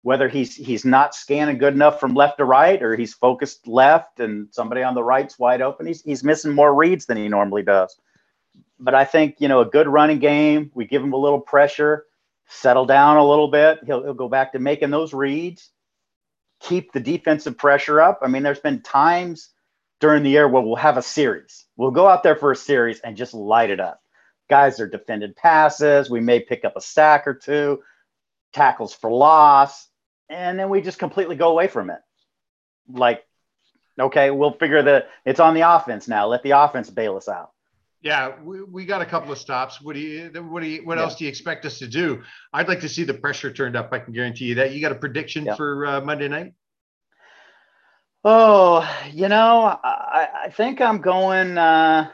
[0.05, 4.19] whether he's he's not scanning good enough from left to right or he's focused left
[4.19, 7.63] and somebody on the right's wide open he's, he's missing more reads than he normally
[7.63, 7.99] does.
[8.79, 12.05] But i think you know a good running game we give him a little pressure
[12.47, 13.79] settle down a little bit.
[13.83, 15.71] He'll, he'll go back to making those reads
[16.59, 18.19] keep the defensive pressure up.
[18.21, 19.49] I mean there's been times
[20.01, 21.65] during the year where we'll have a series.
[21.77, 24.01] We'll go out there for a series and just light it up
[24.49, 27.81] guys are defended passes we may pick up a sack or two
[28.53, 29.87] tackles for loss
[30.29, 31.99] and then we just completely go away from it.
[32.91, 33.23] Like,
[33.99, 36.27] okay, we'll figure that it's on the offense now.
[36.27, 37.51] Let the offense bail us out.
[38.01, 39.81] Yeah, we, we got a couple of stops.
[39.81, 41.03] What do you what do you what Yeah.
[41.03, 42.21] else do you expect us to do?
[42.53, 43.89] I'd like to see the pressure turned up.
[43.91, 44.73] I can guarantee you that.
[44.73, 45.55] You got a prediction Yeah.
[45.55, 46.53] for uh, Monday night?
[48.23, 51.57] Oh, you know, I, I think I'm going.
[51.57, 52.09] Uh,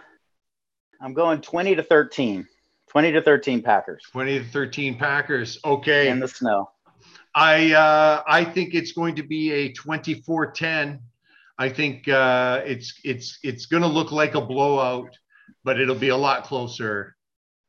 [1.02, 2.48] I'm going 20 to 13.
[2.90, 5.58] 20 to 13 Packers 20 to 13 Packers.
[5.64, 6.10] Okay.
[6.10, 6.70] in the snow.
[7.34, 11.00] I uh, I think it's going to be a 24-10.
[11.58, 15.18] I think uh, it's it's it's going to look like a blowout,
[15.64, 17.16] but it'll be a lot closer,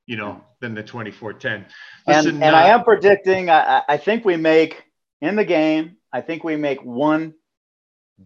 [0.06, 1.44] you know, than the 24-10.
[1.44, 1.66] And,
[2.08, 3.50] Listen, and uh, I am predicting.
[3.50, 4.82] I, I- think we make
[5.20, 5.98] in the game.
[6.12, 7.34] I think we make one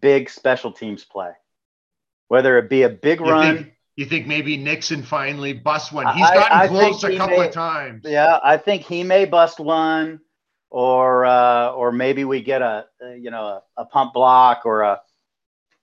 [0.00, 1.32] big special teams play,
[2.28, 3.72] whether it be a big run.
[3.96, 6.06] You think maybe Nixon finally busts one?
[6.16, 8.02] He's gotten I close a couple may- of times.
[8.04, 10.20] Yeah, I think he may bust one,
[10.70, 12.86] or uh, or maybe we get a
[13.18, 15.00] you know a, a pump block or a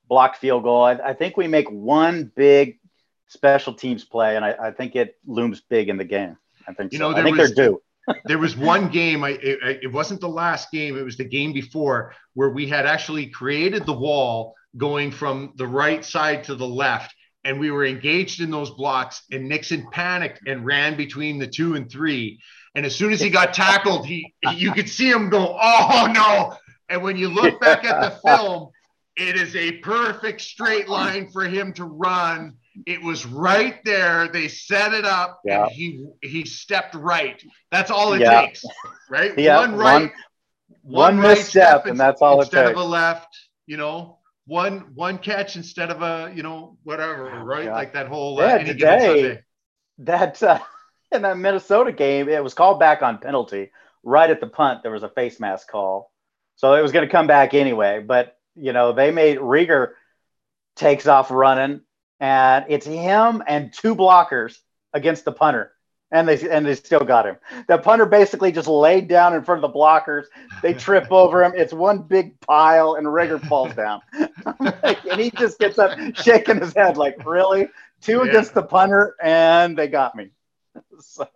[0.08, 0.84] blocked field goal.
[0.84, 2.80] I, I think we make one big
[3.28, 6.38] special teams play, and I, I think it looms big in the game.
[6.68, 7.06] I think You so.
[7.06, 7.82] know, I there think was- they're due.
[8.26, 11.54] there was one game I it, it wasn't the last game it was the game
[11.54, 16.68] before where we had actually created the wall going from the right side to the
[16.68, 21.48] left and we were engaged in those blocks and Nixon panicked and ran between the
[21.48, 22.40] 2 and 3
[22.76, 26.56] and as soon as he got tackled he you could see him go oh no
[26.90, 28.70] and when you look back at the film
[29.16, 32.54] it is a perfect straight line for him to run
[32.88, 35.64] it was right there they set it up Yeah.
[35.66, 37.40] and he he stepped right
[37.72, 38.42] that's all it Yeah.
[38.42, 38.64] takes,
[39.10, 39.38] right?
[39.38, 40.12] Yeah, one right,
[40.82, 42.54] one right misstep, step and that's all it takes.
[42.54, 42.80] instead takes.
[42.80, 43.28] of a left.
[43.68, 47.66] You know, one one catch instead of a you know whatever, right?
[47.66, 47.74] Yeah.
[47.74, 49.40] Like that whole uh, Yeah, any today-
[50.00, 50.60] that uh,
[51.12, 53.72] in that Minnesota game, it was called back on penalty.
[54.04, 56.12] Right at the punt, there was a face mask call,
[56.58, 58.04] so it was going to come back anyway.
[58.06, 59.92] But you know, they made Rieger
[60.76, 61.82] takes off running,
[62.20, 64.58] and it's him and two blockers
[64.94, 65.72] against the punter,
[66.14, 67.38] and they and they still got him.
[67.68, 70.26] The punter basically just laid down in front of the blockers.
[70.62, 71.54] They trip over him.
[71.56, 74.02] It's one big pile, and Rieger falls down,
[74.44, 77.70] and he just gets up, shaking his head like, "Really?
[78.02, 78.24] Two Yeah.
[78.24, 80.30] against the punter, and they got me."
[81.00, 81.28] So,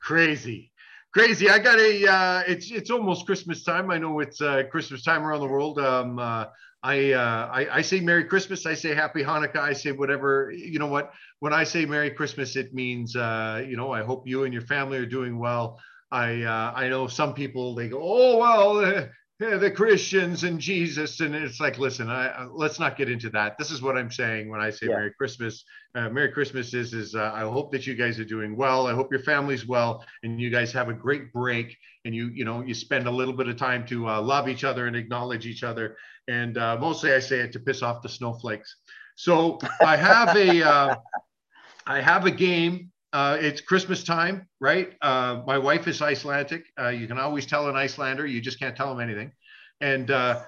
[0.00, 0.72] Crazy,
[1.12, 1.48] crazy.
[1.50, 2.06] I got a.
[2.06, 3.90] Uh, it's it's almost Christmas time.
[3.90, 5.78] I know it's uh, Christmas time around the world.
[5.78, 6.46] Um, uh,
[6.86, 8.66] I, uh, I I say Merry Christmas.
[8.66, 9.58] I say Happy Hanukkah.
[9.70, 10.52] I say whatever.
[10.52, 11.12] You know what?
[11.40, 14.62] When I say Merry Christmas, it means uh, you know I hope you and your
[14.62, 15.80] family are doing well.
[16.12, 19.06] I uh, I know some people they go, oh well, uh,
[19.40, 23.28] yeah, the Christians and Jesus, and it's like, listen, I, I- let's not get into
[23.30, 23.58] that.
[23.58, 24.96] This is what I'm saying when I say Yeah.
[24.96, 25.64] Merry Christmas.
[25.94, 28.86] Uh, Merry Christmas is is uh, I hope that you guys are doing well.
[28.86, 32.44] I hope your family's well, and you guys have a great break, and you you
[32.44, 35.46] know you spend a little bit of time to uh, love each other and acknowledge
[35.46, 35.96] each other.
[36.28, 38.76] And uh, mostly, I say it to piss off the snowflakes.
[39.16, 40.96] So I have a uh,
[41.86, 42.90] I have a game.
[43.12, 44.92] Uh, it's Christmas time, right?
[45.00, 46.64] Uh, my wife is Icelandic.
[46.78, 48.26] Uh, you can always tell an Icelander.
[48.26, 49.32] You just can't tell them anything.
[49.80, 50.42] And uh,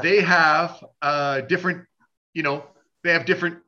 [0.00, 1.84] they have uh, different,
[2.34, 2.64] you know,
[3.04, 3.58] they have different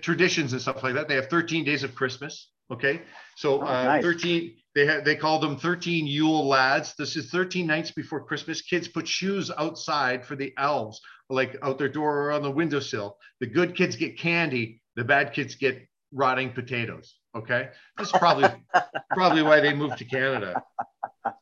[0.00, 1.06] traditions and stuff like that.
[1.06, 2.50] They have 13 days of Christmas.
[2.70, 3.02] Okay,
[3.36, 4.02] so Oh, uh, nice.
[4.02, 4.56] 13.
[4.74, 6.94] They they call them 13 Yule lads.
[6.98, 8.60] This is 13 nights before Christmas.
[8.62, 13.16] Kids put shoes outside for the elves, like out their door or on the windowsill.
[13.40, 14.80] The good kids get candy.
[14.96, 17.14] The bad kids get rotting potatoes.
[17.36, 18.48] Okay, that's probably
[19.12, 20.62] probably why they moved to Canada,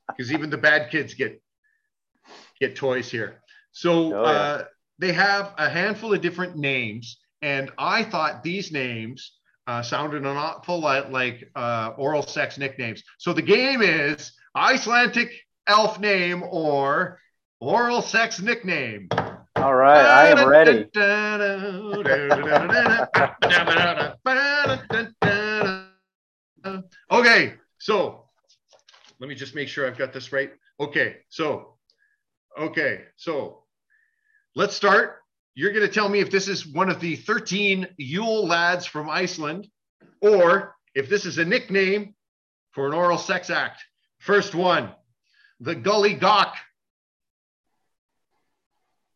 [0.08, 1.42] because even the bad kids get
[2.60, 3.40] get toys here.
[3.72, 4.28] So Oh, yeah.
[4.28, 4.64] uh,
[4.98, 9.32] they have a handful of different names, and I thought these names
[9.66, 13.02] uh, sounded an awful lot like uh, oral sex nicknames.
[13.18, 15.32] So the game is Icelandic
[15.66, 17.20] elf name or
[17.60, 19.08] oral sex nickname.
[19.56, 20.86] all right, I am ready.
[27.10, 28.24] Okay, so
[29.20, 30.52] let me just make sure I've got this right.
[30.80, 31.74] Okay, so,
[32.58, 33.64] okay, so
[34.56, 35.21] let's start.
[35.54, 39.10] You're going to tell me if this is one of the 13 Yule lads from
[39.10, 39.68] Iceland
[40.20, 42.14] or if this is a nickname
[42.70, 43.84] for an oral sex act.
[44.18, 44.90] First one,
[45.60, 46.56] the Gully Gawk.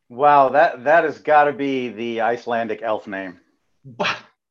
[0.09, 3.41] Wow, that that has got to be the Icelandic elf name.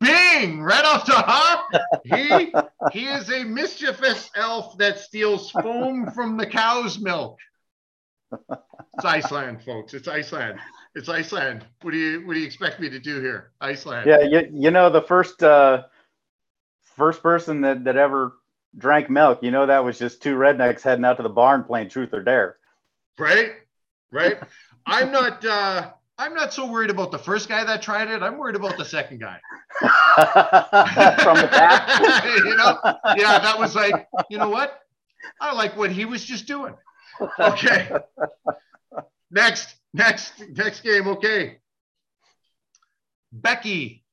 [0.02, 0.62] Bing!
[0.62, 1.70] Right off the hop.
[2.04, 2.54] He
[2.92, 7.38] he is a mischievous elf that steals foam from the cow's milk.
[8.96, 9.94] It's Iceland, folks.
[9.94, 10.60] It's Iceland.
[10.96, 11.66] It's Iceland.
[11.82, 13.52] What do you what do you expect me to do here?
[13.60, 14.08] Iceland.
[14.08, 15.84] Yeah, you, you know the first uh,
[16.96, 18.34] first person that, that ever
[18.78, 21.90] drank milk, you know that was just two rednecks heading out to the barn playing
[21.90, 22.58] truth or dare.
[23.20, 23.52] Right?
[24.12, 24.38] Right?
[24.86, 28.24] I'm not uh I'm not so worried about the first guy that tried it.
[28.24, 29.38] I'm worried about the second guy.
[29.82, 32.00] From the back.
[32.26, 32.80] you know?
[33.18, 34.80] Yeah, that was like, you know what?
[35.42, 36.74] I like what he was just doing.
[37.38, 37.90] Okay.
[39.32, 41.08] Next, next, next game.
[41.08, 41.58] Okay.
[43.32, 44.04] Becky.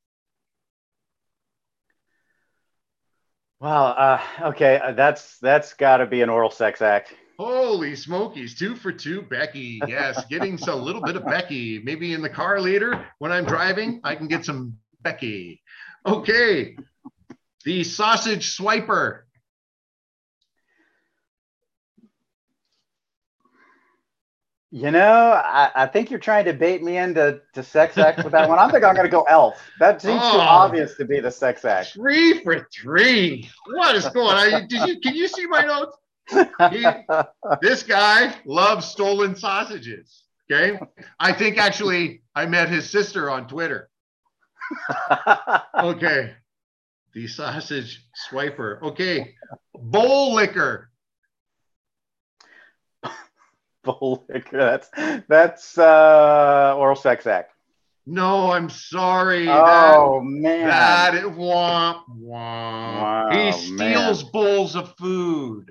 [3.60, 3.86] Wow.
[3.86, 7.14] Uh, okay, uh, that's that's got to be an oral sex act.
[7.38, 9.80] Holy smokies, two for two, Becky.
[9.86, 11.80] Yes, getting a little bit of Becky.
[11.82, 15.62] Maybe in the car later when I'm driving, I can get some Becky.
[16.06, 16.76] Okay.
[17.64, 19.22] The sausage swiper.
[24.74, 28.32] You know, I, I think you're trying to bait me into to sex act with
[28.32, 28.58] that one.
[28.58, 29.62] I think I'm going to go elf.
[29.78, 30.40] That seems too Oh.
[30.40, 31.90] obvious to be the sex act.
[31.92, 33.50] Three for three.
[33.74, 34.66] What is going on?
[34.68, 35.96] Did you can you see my notes?
[36.70, 36.86] He-
[37.60, 40.24] this guy loves stolen sausages.
[40.50, 40.78] Okay.
[41.20, 43.90] I think actually I met his sister on Twitter.
[45.82, 46.32] Okay.
[47.14, 48.80] The sausage swiper.
[48.82, 49.34] Okay.
[49.74, 50.90] Bowl licker.
[53.82, 54.58] Bowl licker.
[54.58, 54.90] That's
[55.28, 57.52] that's uh, oral sex act.
[58.04, 59.46] No, I'm sorry.
[59.48, 60.68] Oh that, man.
[60.68, 62.18] that it womp womp.
[62.18, 65.70] Wow, he steals bowls of food.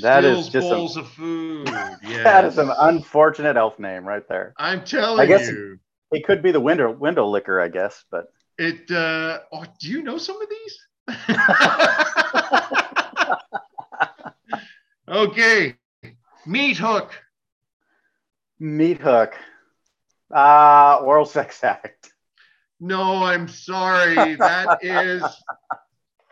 [0.00, 1.68] That is steals just a- bowls of food.
[1.68, 2.00] Yes.
[2.24, 4.52] That is an unfortunate elf name right there.
[4.58, 5.78] I'm telling I guess- you.
[6.12, 8.26] It could be the window window licker, I guess, but
[8.58, 10.78] It uh oh, do you know some of these?
[15.08, 15.74] okay.
[16.46, 17.12] Meat hook.
[18.58, 19.34] meat hook.
[20.34, 22.12] Uh oral sex act.
[22.80, 24.36] No, I'm sorry.
[24.36, 25.22] That is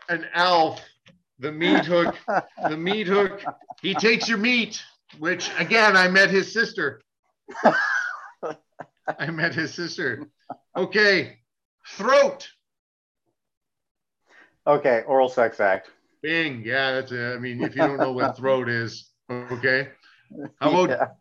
[0.09, 0.81] an elf.
[1.39, 2.15] The meat hook.
[2.69, 3.43] The meat hook.
[3.81, 4.81] He takes your meat,
[5.19, 7.01] which again, I met his sister.
[7.63, 10.27] I met his sister.
[10.75, 11.39] Okay.
[11.89, 12.47] Throat.
[14.65, 15.91] Okay, oral sex act.
[16.23, 16.63] Bing.
[16.65, 17.35] Yeah, that's it.
[17.35, 19.89] I mean, if you don't know what throat is, okay.
[20.59, 21.15] How about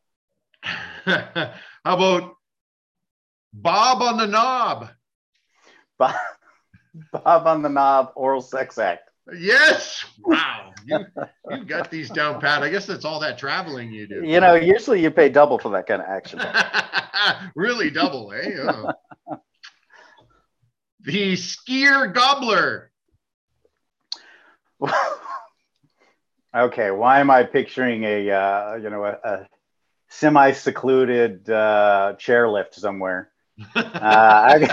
[1.05, 1.53] how
[1.85, 2.37] about
[3.53, 4.88] Bob on the knob?
[5.99, 6.14] Bob,
[7.12, 9.11] Bob on the knob, oral sex act.
[9.38, 10.05] Yes.
[10.25, 10.73] Wow.
[10.87, 11.07] You
[11.51, 12.62] you got these down pat.
[12.62, 14.23] I guess that's all that traveling you do.
[14.25, 16.40] You know, usually you pay double for that kind of action.
[17.55, 18.51] really double, eh?
[18.59, 19.38] Oh.
[21.01, 22.90] The skyr gobbler.
[26.55, 29.47] Okay, why am I picturing a uh, you know a, a
[30.09, 33.31] semi-secluded uh, chairlift somewhere?
[33.77, 34.69] Uh,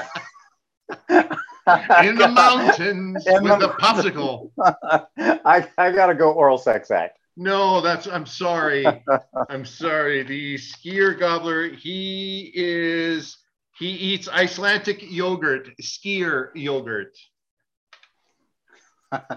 [1.08, 1.28] I,
[2.06, 4.52] In the mountains In with the- a popsicle.
[5.46, 7.18] I, I gotta go oral sex act.
[7.38, 8.86] No, that's I'm sorry.
[9.50, 10.24] I'm sorry.
[10.24, 13.38] The skyr gobbler, he is
[13.78, 17.16] he eats Icelandic yogurt, skyr yogurt.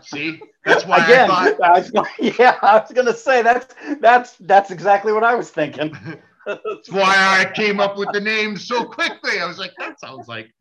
[0.03, 0.41] See?
[0.65, 4.71] That's why Again, I thought I was yeah, I was gonna say that's that's that's
[4.71, 5.97] exactly what I was thinking.
[6.47, 9.41] that's why I came up with the name so quickly.
[9.41, 10.53] I was like, that sounds like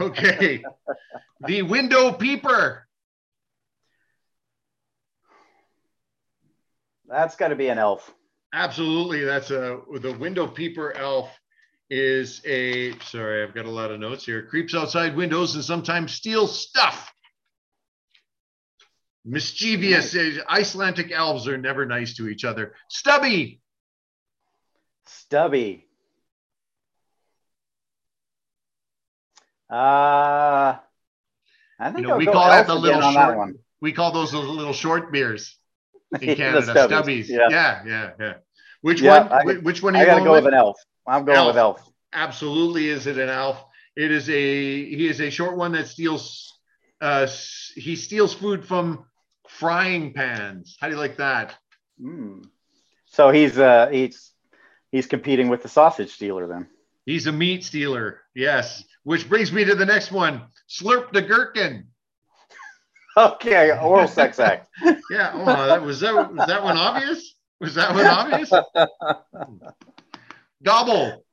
[0.00, 0.62] okay.
[1.46, 2.86] The window peeper.
[7.06, 8.12] That's got to be an elf.
[8.52, 9.24] Absolutely.
[9.24, 11.30] That's a the window peeper elf
[11.90, 14.42] is a sorry, I've got a lot of notes here.
[14.46, 17.12] Creeps outside windows and sometimes steals stuff.
[19.28, 20.16] Mischievous
[20.48, 22.74] Icelandic elves are never nice to each other.
[22.88, 23.60] Stubby.
[25.06, 25.84] Stubby.
[29.70, 30.76] Uh,
[31.78, 33.54] I think You know, we call that the little short- one.
[33.80, 35.56] We call those the little short beers
[36.20, 36.62] in Canada.
[36.72, 37.28] stubbies, Stubbies.
[37.28, 37.48] Yeah.
[37.50, 38.34] Yeah, yeah, yeah.
[38.80, 39.32] Which Yeah, one?
[39.32, 40.44] I- which one are I you gotta going go with?
[40.44, 40.76] with an elf.
[41.06, 41.86] I'm going with elf.
[42.12, 43.62] absolutely is it an elf
[43.96, 44.32] it is a
[44.96, 46.52] he is a short one that steals
[47.02, 47.26] uh
[47.76, 49.04] he steals food from
[49.58, 50.76] frying pans.
[50.80, 51.54] How do you like that?
[52.00, 52.44] Mm.
[53.06, 54.30] So he's uh he's
[54.92, 56.68] he's competing with the sausage stealer then.
[57.06, 58.20] he's a meat stealer.
[58.34, 58.84] Yes.
[59.02, 60.42] Which brings me to the next one.
[60.68, 61.86] Slurp the gherkin.
[63.16, 64.68] Okay, oral sex act.
[65.10, 67.34] yeah oh, that was that was that one obvious?
[67.60, 68.52] Was that one obvious?
[70.62, 71.24] Gobble.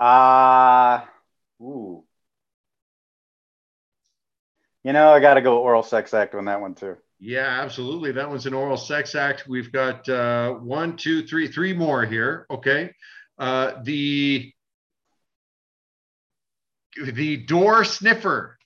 [0.00, 1.02] Uh
[1.62, 2.02] ooh.
[4.84, 6.96] You know, I got to go oral sex act on that one too.
[7.18, 8.12] Yeah, absolutely.
[8.12, 9.46] That one's an oral sex act.
[9.46, 12.46] We've got uh, one, two, three, three more here.
[12.50, 12.94] Okay.
[13.38, 14.52] Uh, the
[17.02, 18.58] the door sniffer.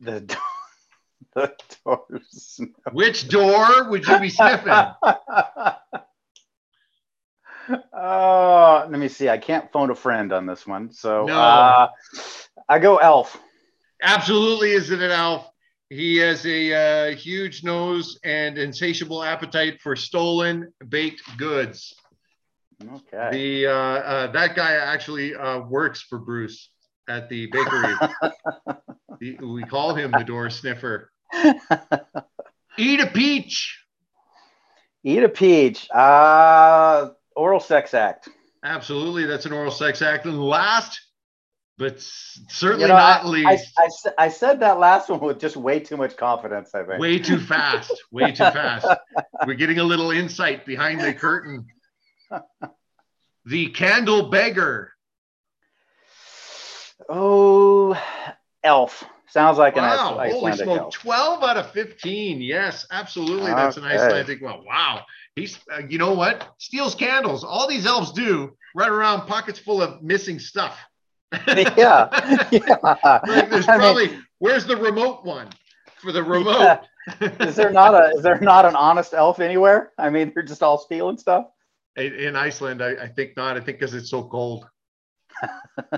[0.00, 0.34] The do-
[1.34, 1.52] the
[1.84, 2.60] doors.
[2.92, 4.72] Which door would you be sniffing?
[7.92, 9.28] Oh, let me see.
[9.28, 11.38] I can't phone a friend on this one, so No.
[11.38, 11.88] uh,
[12.66, 13.36] I go elf.
[14.02, 15.48] Absolutely, is it an elf?
[15.90, 16.74] He has a
[17.12, 21.94] uh, huge nose and insatiable appetite for stolen baked goods.
[22.82, 23.28] Okay.
[23.32, 26.70] The uh, uh, that guy actually uh, works for Bruce
[27.08, 27.94] at the bakery.
[29.20, 31.10] The- we call him the door sniffer.
[32.78, 33.82] Eat a peach.
[35.02, 35.90] Eat a peach.
[35.90, 38.28] Uh, oral sex act.
[38.62, 40.26] Absolutely, that's an oral sex act.
[40.26, 41.00] And last,
[41.78, 45.38] but certainly You know, not I, least, I, s- I said that last one with
[45.38, 46.74] just way too much confidence.
[46.74, 46.98] I think.
[47.00, 47.92] way too fast.
[48.10, 48.86] Way too fast.
[49.46, 51.66] We're getting a little insight behind the curtain.
[53.46, 54.92] The candle beggar.
[57.08, 58.00] Oh,
[58.62, 59.04] elf.
[59.30, 60.78] Sounds like an Wow, holy Icelandic smoke.
[60.80, 60.94] elf.
[60.94, 62.40] 12 out of 15.
[62.40, 63.50] Yes, absolutely.
[63.52, 63.94] That's an Okay.
[63.94, 64.40] Icelandic.
[64.42, 65.04] Well, wow.
[65.36, 66.54] He's, uh, you know what?
[66.58, 67.44] Steals candles.
[67.44, 70.78] All these elves do run around pockets full of missing stuff.
[71.46, 73.20] yeah, yeah.
[73.50, 75.48] There's probably mean, where's the remote one
[76.00, 76.60] for the remote?
[76.60, 76.80] Yeah.
[77.40, 79.92] is there not a is there not an honest elf anywhere?
[79.98, 81.46] I mean, they're just all stealing stuff.
[81.96, 83.56] In, in Iceland, I, I think not.
[83.56, 84.66] I think because it's so cold.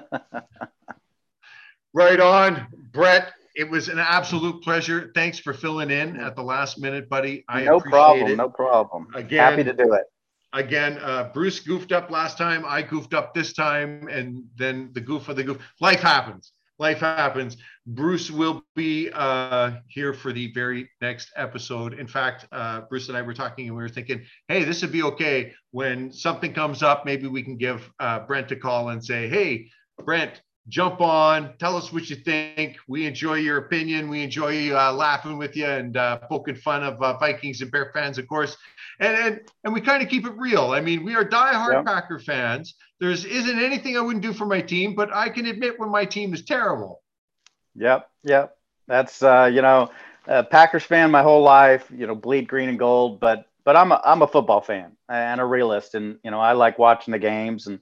[1.95, 3.33] right on, Brett.
[3.57, 5.11] It was an absolute pleasure.
[5.15, 7.45] Thanks for filling in at the last minute, buddy.
[7.49, 8.33] I no problem.
[8.33, 8.37] It.
[8.37, 9.09] No problem.
[9.15, 10.05] Again, happy to do it.
[10.53, 12.65] Again, uh, Bruce goofed up last time.
[12.67, 15.59] I goofed up this time, and then the goof of the goof.
[15.81, 16.53] Life happens.
[16.81, 17.59] Life happens.
[17.87, 21.93] Bruce will be uh, here for the very next episode.
[21.93, 24.91] In fact, uh, Bruce and I were talking, and we were thinking, hey, this would
[24.91, 27.05] be okay when something comes up.
[27.05, 29.71] Maybe we can give uh, Brent a call and say, hey,
[30.05, 32.77] Brent, jump on, tell us what you think.
[32.89, 34.09] We enjoy your opinion.
[34.09, 37.91] We enjoy uh, laughing with you and uh, poking fun of uh, Vikings and Bear
[37.93, 38.57] fans, of course.
[38.99, 40.71] And and, and we kind of keep it real.
[40.71, 41.83] I mean, we are diehard yeah.
[41.83, 42.75] Packer fans.
[43.01, 46.05] There's isn't anything I wouldn't do for my team, but I can admit when my
[46.05, 47.03] team is terrible.
[47.75, 48.57] Yep, yep.
[48.87, 49.91] That's uh, you know,
[50.27, 51.91] Packers fan my whole life.
[51.95, 55.41] You know, bleed green and gold, but but I'm a I'm a football fan and
[55.41, 57.81] a realist, and you know, I like watching the games and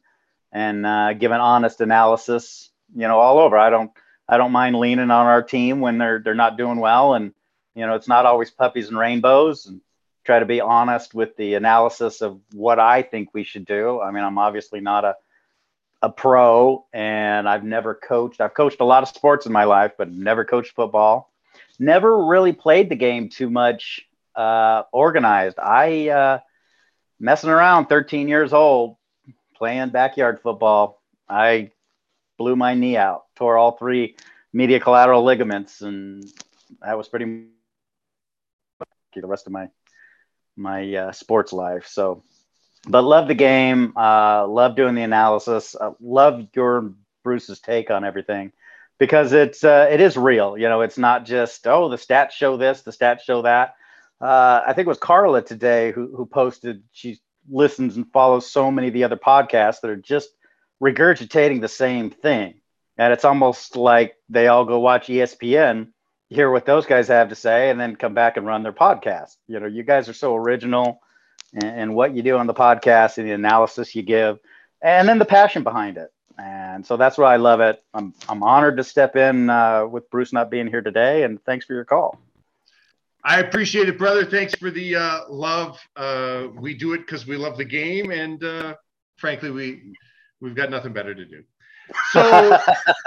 [0.53, 3.57] and uh, give an honest analysis you know, all over.
[3.59, 3.91] I don't
[4.29, 7.33] I don't mind leaning on our team when they're they're not doing well, and
[7.75, 9.67] you know, it's not always puppies and rainbows.
[9.67, 9.81] And
[10.25, 14.01] try to be honest with the analysis of what I think we should do.
[14.01, 15.17] I mean, I'm obviously not a
[16.01, 18.41] a pro, and I've never coached.
[18.41, 21.33] I've coached a lot of sports in my life, but never coached football.
[21.81, 25.59] Never really played the game too much uh, organized.
[25.59, 26.39] I uh,
[27.19, 28.98] messing around, 13 years old,
[29.59, 31.03] playing backyard football.
[31.29, 31.71] I
[32.39, 34.17] blew my knee out, tore all three
[34.53, 36.25] medial collateral ligaments, and
[36.81, 37.49] that was pretty
[39.15, 39.69] the rest of my
[40.57, 41.87] my uh, sports life.
[41.87, 42.23] So,
[42.89, 46.95] but love the game, uh, love doing the analysis, uh, love your
[47.25, 48.53] Bruce's take on everything
[48.99, 50.57] because it's uh, it is real.
[50.57, 53.75] You know, it's not just oh the stats show this, the stats show that.
[54.21, 57.19] Uh, I think it was Carla today who who posted she
[57.51, 60.31] listens and follows so many of the other podcasts that are just
[60.83, 62.55] regurgitating the same thing.
[62.97, 65.89] And it's almost like they all go watch ESPN,
[66.29, 69.37] hear what those guys have to say, and then come back and run their podcast.
[69.47, 71.01] You know, you guys are so original
[71.53, 74.39] in, what you do on the podcast and the analysis you give,
[74.83, 76.13] and then the passion behind it.
[76.37, 77.83] And so that's why I love it.
[77.95, 81.67] I'm, I'm honored to step in uh, with Bruce not being here today, and thanks
[81.67, 82.19] for your call.
[83.25, 84.25] I appreciate it, brother.
[84.25, 85.79] Thanks for the uh, love.
[85.97, 88.75] Uh, we do it because we love the game, and uh,
[89.17, 89.93] frankly, we
[90.41, 91.43] We've got nothing better to do.
[92.13, 92.59] So,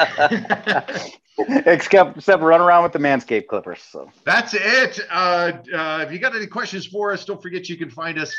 [1.37, 3.81] except except run around with the Manscaped clippers.
[3.81, 4.99] So that's it.
[5.09, 8.35] Uh, uh, if you got any questions for us, don't forget you can find us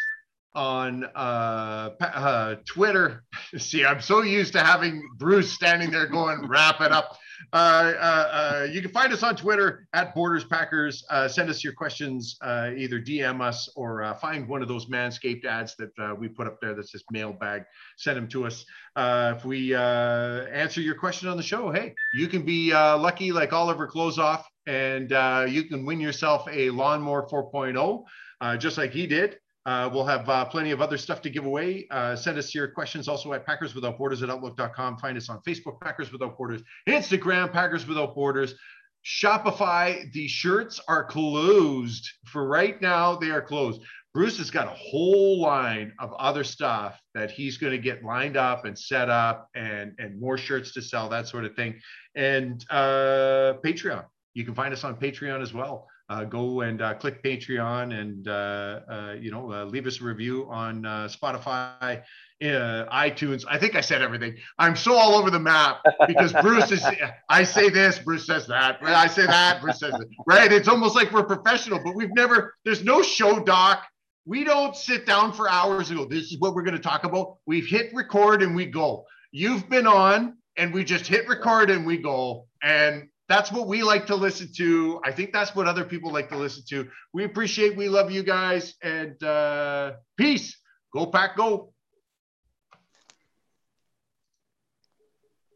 [0.55, 3.25] on uh, uh, Twitter.
[3.57, 7.17] See, I'm so used to having Bruce standing there going, wrap it up.
[7.53, 8.29] Uh, uh,
[8.63, 11.05] uh, you can find us on Twitter at Borders Packers.
[11.11, 15.45] Uh, send us your questions, uh either DM us or find one of those Manscaped
[15.45, 17.65] ads that we put up there that says mailbag.
[17.97, 18.65] Send them to us.
[18.97, 22.97] Uh if we uh answer your question on the show, hey, you can be uh
[22.99, 28.05] lucky like Oliver Closeoff and uh, you can win yourself a Lawnmower 4.0,
[28.41, 29.39] uh, just like he did.
[29.65, 31.87] Uh, we'll have uh, plenty of other stuff to give away.
[31.91, 34.99] Uh, send us your questions also at Packers Without Borders at Outlook.com.
[34.99, 38.55] Find us on Facebook, Packers Without Borders, Instagram, Packers Without Borders.
[39.05, 43.17] Shopify, the shirts are closed for right now.
[43.17, 43.83] They are closed.
[44.15, 48.37] Bruce has got a whole line of other stuff that he's going to get lined
[48.37, 51.81] up and set up and, and more shirts to sell, that sort of thing.
[52.15, 54.05] And uh, Patreon.
[54.35, 58.29] You can find us on Patreon as well uh, go and uh, click Patreon and
[58.29, 62.03] uh, uh you know uh, leave us a review on uh, Spotify,
[62.43, 63.45] iTunes.
[63.49, 64.37] I think I said everything.
[64.59, 66.85] I'm so all over the map because Bruce is.
[67.29, 68.79] I say this, Bruce says that.
[68.83, 70.09] I say that, Bruce says it.
[70.27, 70.53] Right?
[70.53, 72.55] It's almost like we're professional, but we've never.
[72.65, 73.87] There's no show doc.
[74.25, 76.05] We don't sit down for hours and go.
[76.05, 77.39] This is what we're going to talk about.
[77.47, 79.05] We've hit record and we go.
[79.33, 83.83] You've been on and we just hit record and we go and that's what we
[83.83, 85.01] like to listen to.
[85.05, 86.89] I think that's what other people like to listen to.
[87.15, 90.59] We appreciate, we love you guys, and uh, peace.
[90.93, 91.73] Go pack, go.